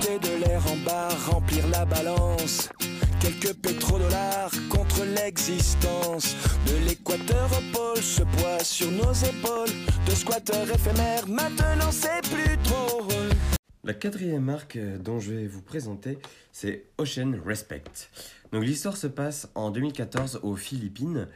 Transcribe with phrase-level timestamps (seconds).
[0.00, 2.68] De l'air en bas, remplir la balance.
[3.20, 6.36] Quelques pétrodollars contre l'existence
[6.66, 8.00] de l'équateur au
[8.62, 9.56] sur nos épaules.
[13.84, 16.18] La quatrième marque euh, dont je vais vous présenter,
[16.52, 17.84] c'est Ocean Respect.
[18.52, 21.28] Donc l'histoire se passe en 2014 aux Philippines,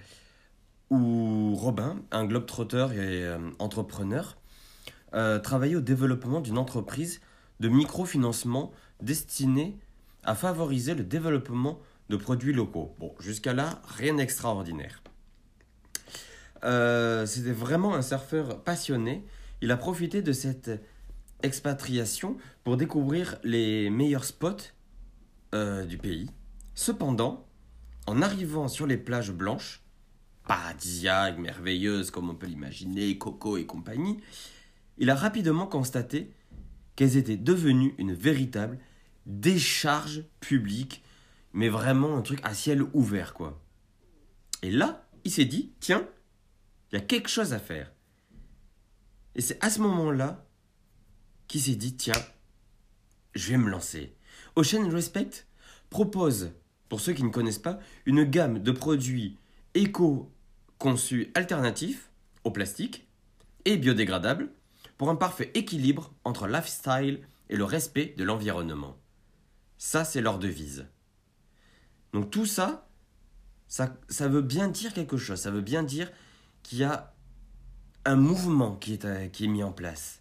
[0.90, 4.36] où Robin, un globetrotter et euh, entrepreneur,
[5.14, 7.20] euh, travaillait au développement d'une entreprise
[7.60, 9.78] de microfinancement destinée
[10.24, 12.94] à favoriser le développement de produits locaux.
[12.98, 15.02] Bon, jusqu'à là, rien d'extraordinaire.
[16.64, 19.24] Euh, C'était vraiment un surfeur passionné.
[19.62, 20.70] Il a profité de cette
[21.42, 24.72] expatriation pour découvrir les meilleurs spots
[25.54, 26.30] euh, du pays.
[26.74, 27.46] Cependant,
[28.06, 29.82] en arrivant sur les plages blanches,
[30.46, 34.18] paradisiaques, merveilleuses comme on peut l'imaginer, Coco et compagnie,
[34.98, 36.30] il a rapidement constaté
[36.96, 38.78] qu'elles étaient devenues une véritable
[39.26, 41.02] décharge publique,
[41.52, 43.60] mais vraiment un truc à ciel ouvert, quoi.
[44.62, 46.06] Et là, il s'est dit, tiens,
[46.90, 47.92] il y a quelque chose à faire.
[49.34, 50.46] Et c'est à ce moment-là
[51.48, 52.12] qu'il s'est dit, tiens,
[53.34, 54.14] je vais me lancer.
[54.56, 55.46] Ocean Respect
[55.88, 56.52] propose,
[56.88, 59.38] pour ceux qui ne connaissent pas, une gamme de produits
[59.74, 62.10] éco-conçus alternatifs
[62.44, 63.06] au plastique
[63.64, 64.50] et biodégradables
[65.00, 68.98] pour un parfait équilibre entre lifestyle et le respect de l'environnement.
[69.78, 70.88] Ça, c'est leur devise.
[72.12, 72.86] Donc tout ça,
[73.66, 75.40] ça, ça veut bien dire quelque chose.
[75.40, 76.12] Ça veut bien dire
[76.62, 77.14] qu'il y a
[78.04, 80.20] un mouvement qui est, euh, qui est mis en place.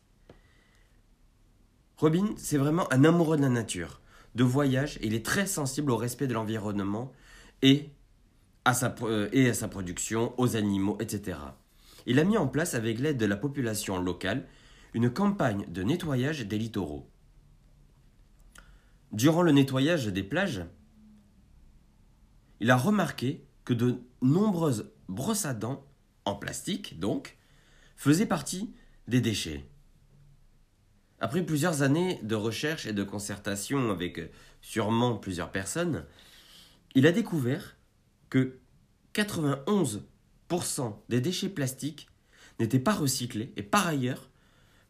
[1.98, 4.00] Robin, c'est vraiment un amoureux de la nature,
[4.36, 7.12] de voyage, il est très sensible au respect de l'environnement
[7.64, 7.90] et,
[8.66, 11.38] euh, et à sa production, aux animaux, etc.
[12.06, 14.48] Il a mis en place, avec l'aide de la population locale,
[14.94, 17.10] une campagne de nettoyage des littoraux.
[19.12, 20.64] Durant le nettoyage des plages,
[22.60, 25.86] il a remarqué que de nombreuses brosses à dents,
[26.26, 27.38] en plastique donc,
[27.96, 28.74] faisaient partie
[29.08, 29.66] des déchets.
[31.20, 34.22] Après plusieurs années de recherche et de concertation avec
[34.62, 36.06] sûrement plusieurs personnes,
[36.96, 37.76] il a découvert
[38.30, 38.60] que
[39.14, 40.02] 91%
[41.10, 42.08] des déchets plastiques
[42.60, 44.30] n'étaient pas recyclés et par ailleurs,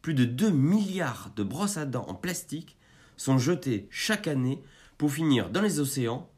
[0.01, 2.77] plus de 2 milliards de brosses à dents en plastique
[3.17, 4.63] sont jetés chaque année
[4.97, 6.29] pour finir dans les océans,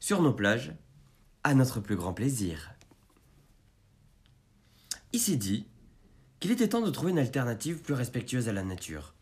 [0.00, 0.74] sur nos plages,
[1.44, 2.72] à notre plus grand plaisir.
[5.12, 5.66] Il s'est dit
[6.40, 9.14] qu'il était temps de trouver une alternative plus respectueuse à la nature,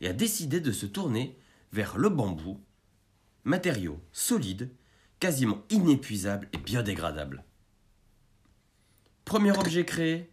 [0.00, 1.38] et a décidé de se tourner
[1.72, 2.60] vers le bambou,
[3.44, 4.70] matériau solide,
[5.18, 7.44] quasiment inépuisable et biodégradable.
[9.24, 10.30] Premier objet créé,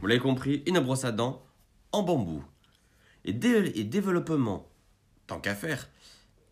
[0.00, 1.44] vous l'avez compris, une brosse à dents
[1.92, 2.44] en bambou.
[3.24, 4.68] Et, dé- et développement,
[5.26, 5.88] tant qu'à faire,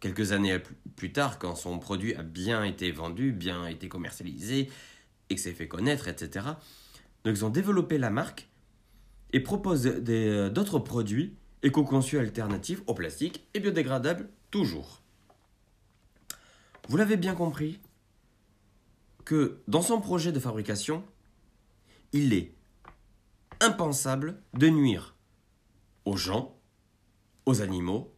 [0.01, 0.61] quelques années
[0.97, 4.71] plus tard, quand son produit a bien été vendu, bien été commercialisé,
[5.31, 6.47] et que s'est fait connaître, etc.
[7.25, 8.49] Donc ils ont développé la marque
[9.33, 15.03] et proposent euh, d'autres produits éco-conçus alternatifs au plastique et biodégradables toujours.
[16.89, 17.81] Vous l'avez bien compris
[19.27, 21.05] que dans son projet de fabrication,
[22.13, 22.55] il est
[23.61, 25.15] impensable de nuire
[26.09, 26.59] aux gens,
[27.45, 28.15] aux animaux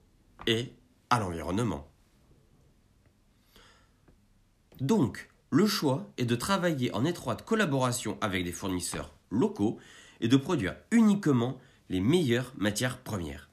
[0.47, 0.73] et
[1.11, 1.91] à l'environnement.
[4.81, 9.81] Donc, le choix est de travailler en étroite collaboration avec des fournisseurs locaux
[10.21, 13.51] et de produire uniquement les meilleures matières premières.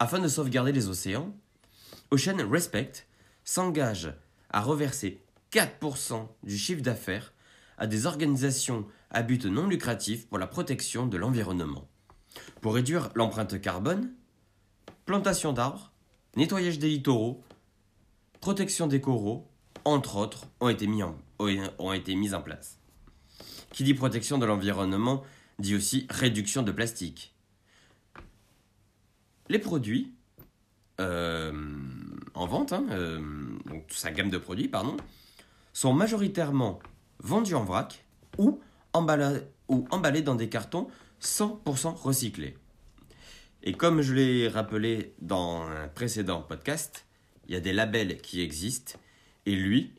[0.00, 1.32] Afin de sauvegarder les océans,
[2.10, 3.06] Ocean Respect
[3.44, 4.12] s'engage
[4.50, 7.32] à reverser 4% du chiffre d'affaires
[7.78, 11.88] à des organisations à but non lucratif pour la protection de l'environnement.
[12.60, 14.12] Pour réduire l'empreinte carbone,
[15.06, 15.92] plantation d'arbres,
[16.36, 17.42] nettoyage des littoraux,
[18.40, 19.48] protection des coraux,
[19.84, 21.14] entre autres, ont été mis en,
[22.42, 22.78] place.
[23.72, 25.22] Qui dit protection de l'environnement
[25.58, 27.34] dit aussi réduction de plastique.
[29.48, 30.14] Les produits
[31.00, 31.52] euh,
[32.34, 33.20] en vente, hein, euh,
[33.66, 34.96] donc sa gamme de produits, pardon,
[35.72, 36.78] sont majoritairement
[37.18, 38.04] vendus en vrac
[38.38, 38.60] ou
[38.92, 40.88] emballés dans des cartons
[41.22, 42.56] 100% recyclés.
[43.62, 47.06] Et comme je l'ai rappelé dans un précédent podcast,
[47.46, 48.98] il y a des labels qui existent
[49.46, 49.92] et lui,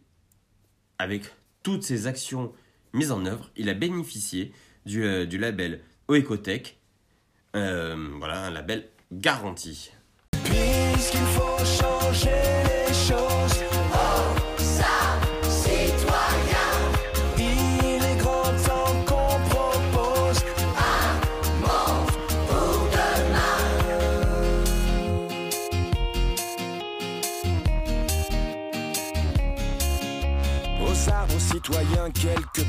[0.99, 1.23] avec
[1.63, 2.53] toutes ses actions
[2.93, 4.51] mises en œuvre, il a bénéficié
[4.85, 6.77] du, euh, label Oecotech,
[7.55, 9.91] euh, voilà, un label garanti.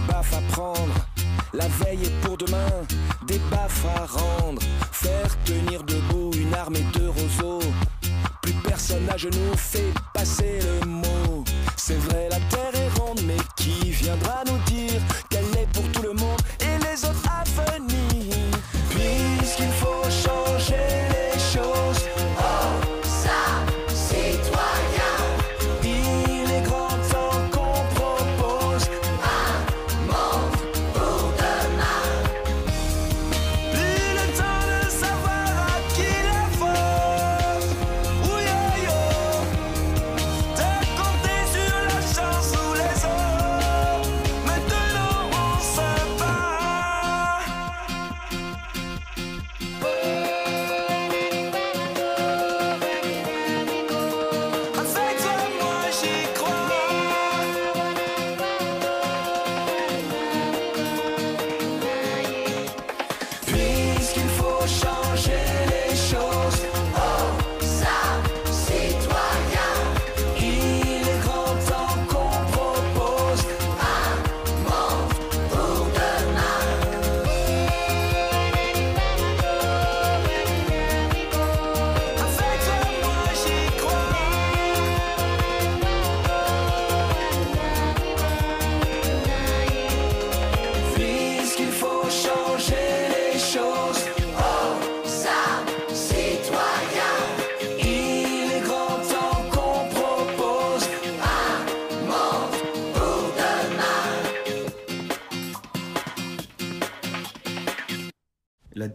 [0.06, 0.94] Baffes à prendre.
[1.52, 2.68] La veille est pour demain,
[3.26, 4.62] des baffes à rendre.
[4.92, 7.60] Faire tenir debout une armée de roseaux.
[8.42, 11.44] Plus personne à genoux fait passer le mot.
[11.76, 12.63] C'est vrai, la terre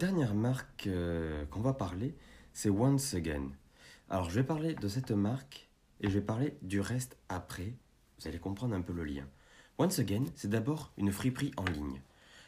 [0.00, 2.14] dernière marque euh, qu'on va parler,
[2.54, 3.50] c'est Once Again.
[4.08, 5.68] Alors je vais parler de cette marque
[6.00, 7.74] et je vais parler du reste après.
[8.18, 9.26] Vous allez comprendre un peu le lien.
[9.76, 12.00] Once Again, c'est d'abord une friperie en ligne.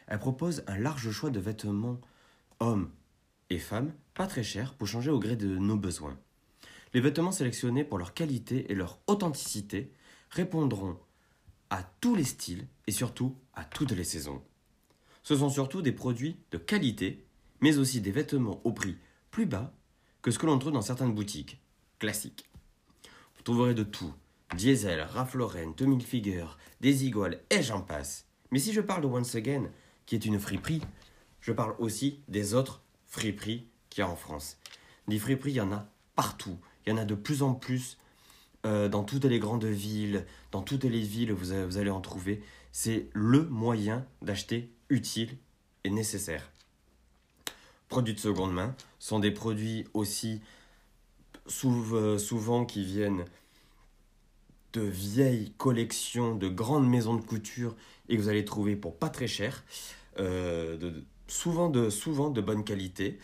[0.07, 2.01] Elle propose un large choix de vêtements
[2.59, 2.89] hommes
[3.51, 6.17] et femmes, pas très chers, pour changer au gré de nos besoins.
[6.95, 9.91] Les vêtements sélectionnés pour leur qualité et leur authenticité
[10.31, 10.97] répondront
[11.69, 14.41] à tous les styles et surtout à toutes les saisons.
[15.21, 17.27] Ce sont surtout des produits de qualité,
[17.63, 18.97] mais aussi des vêtements au prix
[19.31, 19.71] plus bas
[20.21, 21.61] que ce que l'on trouve dans certaines boutiques
[21.97, 22.43] classiques.
[23.37, 24.13] Vous trouverez de tout
[24.57, 26.45] Diesel, Ralph Lauren, Tommy Hilfiger,
[26.81, 28.25] Desigual et j'en passe.
[28.51, 29.69] Mais si je parle de Once Again,
[30.05, 30.81] qui est une friperie,
[31.39, 34.57] je parle aussi des autres friperies qu'il y a en France.
[35.07, 36.59] Des friperies, il y en a partout.
[36.85, 37.97] Il y en a de plus en plus
[38.65, 42.43] euh, dans toutes les grandes villes, dans toutes les villes, vous, allez en trouver.
[42.73, 45.37] C'est le moyen d'acheter utile
[45.85, 46.52] et nécessaire.
[47.93, 50.41] Produits de seconde main sont des produits aussi
[51.63, 53.23] euh, souvent qui viennent
[54.73, 57.75] de vieilles collections de grandes maisons de couture
[58.09, 59.63] et que vous allez trouver pour pas très cher,
[60.17, 63.19] euh, souvent, de, souvent de bonne qualité.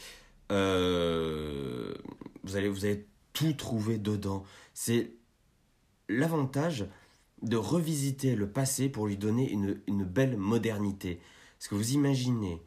[0.52, 1.96] Euh,
[2.44, 4.44] vous, allez, vous allez tout trouver dedans.
[4.76, 5.14] C'est
[6.10, 6.86] l'avantage
[7.42, 11.14] de revisiter le passé pour lui donner une, une belle modernité.
[11.60, 12.62] Est-ce que vous imaginez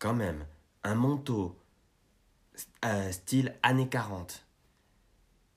[0.00, 0.44] quand même
[0.82, 1.56] un manteau
[2.84, 4.46] euh, style années 40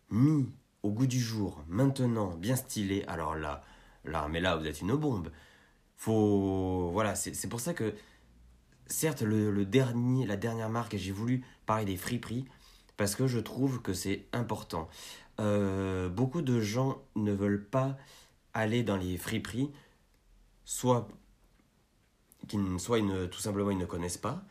[0.10, 0.50] mis
[0.84, 3.64] au goût du jour, maintenant bien stylé, alors là,
[4.06, 5.32] là, mais là vous êtes une bombe.
[5.96, 7.96] Faut, voilà, c'est pour ça que,
[8.88, 12.46] certes, le, dernier, la dernière marque, j'ai voulu parler des friperies
[12.98, 14.90] parce que je trouve que c'est important.
[15.40, 17.98] Euh, beaucoup de gens ne veulent pas
[18.54, 19.72] aller dans les friperies,
[20.66, 21.08] soit
[22.78, 24.44] soit ils ne, tout simplement ils ne connaissent pas,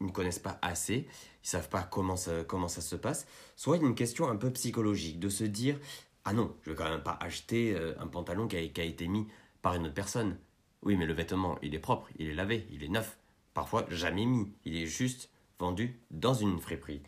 [0.00, 1.06] ils ne connaissent pas assez,
[1.44, 5.20] ils savent pas comment ça, comment ça se passe, soit une question un peu psychologique,
[5.20, 5.78] de se dire
[6.24, 8.84] ah non, je vais quand même pas acheter euh, un pantalon qui a, qui a
[8.84, 9.26] été mis
[9.62, 10.38] par une autre personne.
[10.82, 13.18] Oui, mais le vêtement, il est propre, il est lavé, il est neuf,
[13.54, 17.02] parfois jamais mis, il est juste vendu dans une friperie.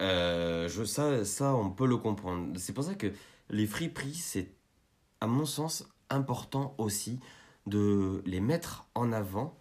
[0.00, 2.58] Euh, je, ça, ça, on peut le comprendre.
[2.58, 3.12] C'est pour ça que
[3.50, 4.54] les friperies, c'est,
[5.20, 7.20] à mon sens, important aussi
[7.66, 9.56] de les mettre en avant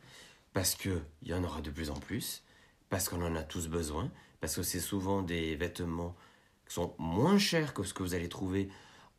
[0.53, 2.43] parce qu'il y en aura de plus en plus,
[2.89, 6.15] parce qu'on en a tous besoin, parce que c'est souvent des vêtements
[6.67, 8.69] qui sont moins chers que ce que vous allez trouver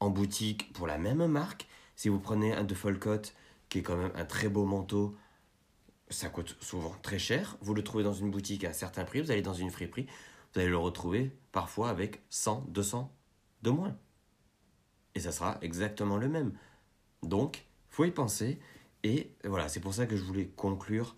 [0.00, 1.66] en boutique pour la même marque.
[1.96, 3.34] Si vous prenez un de Folcott,
[3.68, 5.16] qui est quand même un très beau manteau,
[6.10, 7.56] ça coûte souvent très cher.
[7.60, 10.06] Vous le trouvez dans une boutique à un certain prix, vous allez dans une friperie,
[10.52, 13.10] vous allez le retrouver parfois avec 100, 200
[13.62, 13.96] de moins.
[15.14, 16.52] Et ça sera exactement le même.
[17.22, 18.58] Donc, faut y penser.
[19.04, 21.16] Et voilà, c'est pour ça que je voulais conclure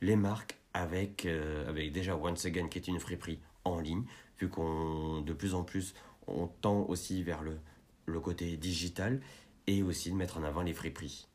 [0.00, 4.04] les marques avec, euh, avec déjà Once Again, qui est une friperie en ligne,
[4.38, 5.94] vu qu'on de plus en plus
[6.26, 7.58] on tend aussi vers le,
[8.06, 9.20] le côté digital
[9.66, 11.28] et aussi de mettre en avant les friperies.